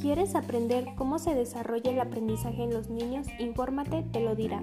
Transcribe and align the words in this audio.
¿Quieres 0.00 0.34
aprender 0.34 0.86
cómo 0.96 1.18
se 1.18 1.34
desarrolla 1.34 1.90
el 1.90 2.00
aprendizaje 2.00 2.62
en 2.62 2.72
los 2.72 2.88
niños? 2.88 3.26
Infórmate, 3.38 4.04
te 4.12 4.20
lo 4.20 4.34
dirá. 4.34 4.62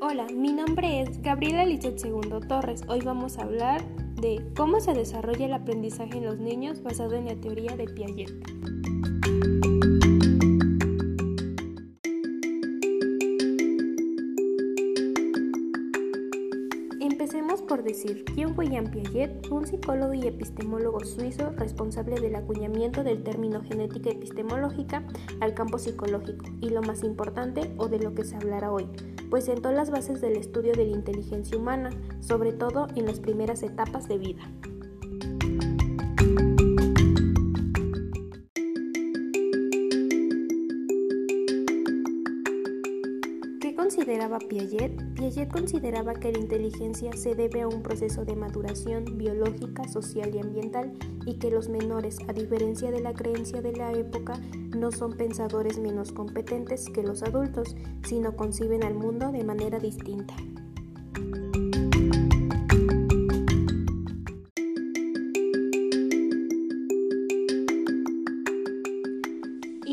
Hola, 0.00 0.26
mi 0.34 0.52
nombre 0.52 1.02
es 1.02 1.20
Gabriela 1.20 1.66
Lizeth 1.66 1.98
Segundo 1.98 2.40
Torres. 2.40 2.82
Hoy 2.88 3.00
vamos 3.00 3.38
a 3.38 3.42
hablar 3.42 3.84
de 4.20 4.44
cómo 4.56 4.80
se 4.80 4.94
desarrolla 4.94 5.46
el 5.46 5.52
aprendizaje 5.52 6.18
en 6.18 6.26
los 6.26 6.38
niños 6.38 6.82
basado 6.82 7.14
en 7.14 7.26
la 7.26 7.36
teoría 7.36 7.76
de 7.76 7.84
Piaget. 7.84 8.32
Empecemos 17.00 17.62
por 17.62 17.84
decir 17.84 18.24
quién 18.34 18.54
fue 18.56 18.68
Jean 18.68 18.90
Piaget, 18.90 19.46
un 19.52 19.66
psicólogo 19.66 20.14
y 20.14 20.26
epistemólogo 20.26 21.04
suizo 21.04 21.50
responsable 21.52 22.20
del 22.20 22.34
acuñamiento 22.34 23.04
del 23.04 23.22
término 23.22 23.62
genética 23.62 24.10
epistemológica 24.10 25.06
al 25.40 25.54
campo 25.54 25.78
psicológico 25.78 26.44
y 26.60 26.70
lo 26.70 26.82
más 26.82 27.04
importante 27.04 27.72
o 27.76 27.86
de 27.88 28.00
lo 28.00 28.14
que 28.14 28.24
se 28.24 28.34
hablará 28.34 28.72
hoy, 28.72 28.88
pues 29.30 29.44
sentó 29.44 29.72
las 29.72 29.90
bases 29.90 30.20
del 30.20 30.36
estudio 30.36 30.72
de 30.72 30.86
la 30.86 30.96
inteligencia 30.96 31.56
humana, 31.56 31.90
sobre 32.20 32.52
todo 32.52 32.88
en 32.94 33.06
las 33.06 33.20
primeras 33.20 33.62
etapas 33.62 34.08
de 34.08 34.18
vida. 34.18 34.42
Consideraba 44.08 44.38
Piaget? 44.38 45.14
Piaget 45.16 45.52
consideraba 45.52 46.14
que 46.14 46.32
la 46.32 46.38
inteligencia 46.38 47.12
se 47.12 47.34
debe 47.34 47.60
a 47.60 47.68
un 47.68 47.82
proceso 47.82 48.24
de 48.24 48.34
maduración 48.36 49.18
biológica, 49.18 49.86
social 49.86 50.34
y 50.34 50.38
ambiental 50.38 50.94
y 51.26 51.34
que 51.34 51.50
los 51.50 51.68
menores, 51.68 52.16
a 52.26 52.32
diferencia 52.32 52.90
de 52.90 53.02
la 53.02 53.12
creencia 53.12 53.60
de 53.60 53.72
la 53.72 53.92
época, 53.92 54.40
no 54.74 54.92
son 54.92 55.14
pensadores 55.18 55.78
menos 55.78 56.10
competentes 56.12 56.88
que 56.88 57.02
los 57.02 57.22
adultos, 57.22 57.76
sino 58.02 58.34
conciben 58.34 58.82
al 58.82 58.94
mundo 58.94 59.30
de 59.30 59.44
manera 59.44 59.78
distinta. 59.78 60.34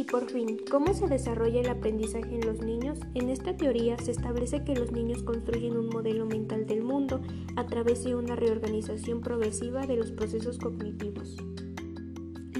Por 0.09 0.29
fin, 0.29 0.57
¿cómo 0.69 0.93
se 0.93 1.07
desarrolla 1.07 1.61
el 1.61 1.69
aprendizaje 1.69 2.35
en 2.35 2.45
los 2.45 2.61
niños? 2.61 2.99
En 3.13 3.29
esta 3.29 3.55
teoría 3.57 3.97
se 3.97 4.11
establece 4.11 4.63
que 4.63 4.75
los 4.75 4.91
niños 4.91 5.23
construyen 5.23 5.77
un 5.77 5.89
modelo 5.89 6.25
mental 6.25 6.65
del 6.65 6.83
mundo 6.83 7.21
a 7.55 7.65
través 7.65 8.03
de 8.03 8.15
una 8.15 8.35
reorganización 8.35 9.21
progresiva 9.21 9.85
de 9.85 9.97
los 9.97 10.11
procesos 10.11 10.57
cognitivos 10.57 11.37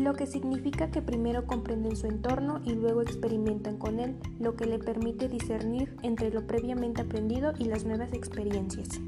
lo 0.05 0.13
que 0.13 0.27
significa 0.27 0.91
que 0.91 1.01
primero 1.01 1.47
comprenden 1.47 1.95
su 1.95 2.05
entorno 2.05 2.61
y 2.63 2.75
luego 2.75 3.01
experimentan 3.01 3.77
con 3.77 3.99
él, 3.99 4.15
lo 4.39 4.55
que 4.55 4.67
le 4.67 4.77
permite 4.77 5.27
discernir 5.27 5.95
entre 6.03 6.29
lo 6.29 6.45
previamente 6.45 7.01
aprendido 7.01 7.53
y 7.57 7.65
las 7.65 7.85
nuevas 7.85 8.13
experiencias. 8.13 9.01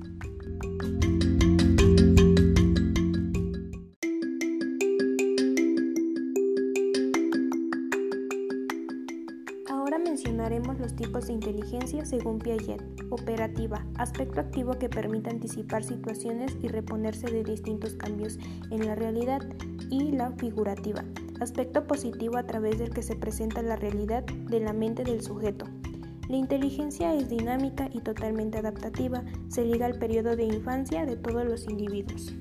Los 10.87 10.95
tipos 10.95 11.27
de 11.27 11.33
inteligencia 11.33 12.05
según 12.05 12.39
Piaget. 12.39 12.81
Operativa, 13.09 13.85
aspecto 13.95 14.39
activo 14.39 14.71
que 14.79 14.87
permite 14.87 15.29
anticipar 15.29 15.83
situaciones 15.83 16.55
y 16.61 16.69
reponerse 16.69 17.29
de 17.29 17.43
distintos 17.43 17.95
cambios 17.95 18.39
en 18.71 18.85
la 18.85 18.95
realidad. 18.95 19.41
Y 19.89 20.13
la 20.13 20.31
figurativa, 20.31 21.03
aspecto 21.41 21.85
positivo 21.85 22.37
a 22.37 22.43
través 22.43 22.79
del 22.79 22.91
que 22.91 23.03
se 23.03 23.17
presenta 23.17 23.61
la 23.61 23.75
realidad 23.75 24.23
de 24.23 24.61
la 24.61 24.71
mente 24.71 25.03
del 25.03 25.21
sujeto. 25.21 25.65
La 26.29 26.37
inteligencia 26.37 27.13
es 27.13 27.27
dinámica 27.27 27.89
y 27.91 27.99
totalmente 27.99 28.57
adaptativa, 28.57 29.25
se 29.49 29.65
liga 29.65 29.87
al 29.87 29.99
periodo 29.99 30.37
de 30.37 30.45
infancia 30.45 31.05
de 31.05 31.17
todos 31.17 31.43
los 31.43 31.67
individuos. 31.67 32.33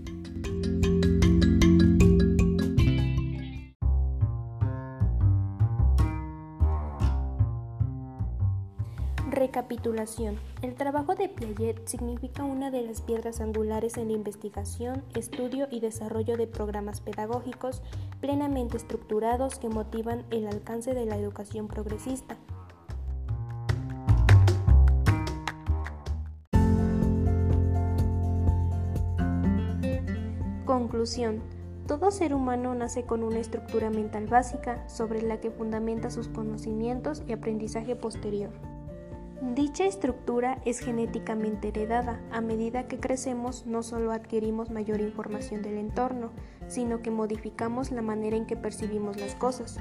Recapitulación. 9.31 10.39
El 10.63 10.77
trabajo 10.77 11.17
de 11.17 11.29
Piaget 11.29 11.89
significa 11.89 12.45
una 12.45 12.71
de 12.71 12.83
las 12.83 13.03
piedras 13.03 13.41
angulares 13.41 13.97
en 13.97 14.07
la 14.07 14.15
investigación, 14.15 15.03
estudio 15.17 15.67
y 15.69 15.81
desarrollo 15.81 16.37
de 16.37 16.47
programas 16.47 17.01
pedagógicos 17.01 17.83
plenamente 18.21 18.77
estructurados 18.77 19.59
que 19.59 19.69
motivan 19.69 20.25
el 20.31 20.47
alcance 20.47 20.95
de 20.95 21.07
la 21.07 21.17
educación 21.17 21.67
progresista. 21.67 22.37
Conclusión. 30.65 31.43
Todo 31.89 32.13
ser 32.13 32.33
humano 32.33 32.77
nace 32.77 33.03
con 33.03 33.25
una 33.25 33.41
estructura 33.41 33.91
mental 33.91 34.29
básica 34.29 34.89
sobre 34.89 35.23
la 35.23 35.41
que 35.41 35.51
fundamenta 35.51 36.11
sus 36.11 36.29
conocimientos 36.29 37.25
y 37.27 37.33
aprendizaje 37.33 37.97
posterior. 37.97 38.51
Dicha 39.43 39.85
estructura 39.85 40.63
es 40.65 40.81
genéticamente 40.81 41.69
heredada. 41.69 42.23
A 42.31 42.41
medida 42.41 42.89
que 42.89 42.99
crecemos, 42.99 43.67
no 43.67 43.83
solo 43.83 44.13
adquirimos 44.13 44.71
mayor 44.71 45.03
información 45.03 45.61
del 45.61 45.77
entorno, 45.77 46.31
sino 46.69 47.03
que 47.03 47.11
modificamos 47.11 47.91
la 47.91 48.01
manera 48.01 48.37
en 48.37 48.47
que 48.47 48.57
percibimos 48.57 49.19
las 49.19 49.35
cosas. 49.35 49.79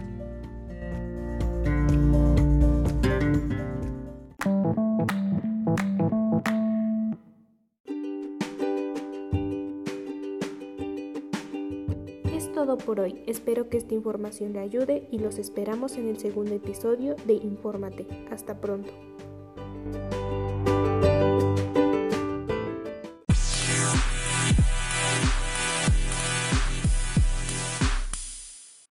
Es 12.34 12.52
todo 12.52 12.78
por 12.78 13.00
hoy. 13.00 13.24
Espero 13.26 13.70
que 13.70 13.78
esta 13.78 13.94
información 13.94 14.52
le 14.52 14.60
ayude 14.60 15.08
y 15.12 15.20
los 15.20 15.38
esperamos 15.38 15.96
en 15.96 16.10
el 16.10 16.20
segundo 16.20 16.54
episodio 16.54 17.16
de 17.26 17.36
Infórmate. 17.36 18.06
Hasta 18.30 18.60
pronto. 18.60 18.92
Thank 19.86 20.14
you 20.14 20.25